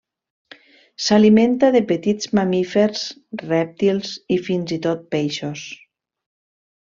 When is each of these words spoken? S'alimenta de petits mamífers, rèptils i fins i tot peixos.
S'alimenta 1.07 1.67
de 1.75 1.81
petits 1.91 2.31
mamífers, 2.39 3.03
rèptils 3.45 4.15
i 4.37 4.43
fins 4.51 4.75
i 4.81 4.81
tot 4.87 5.05
peixos. 5.17 5.67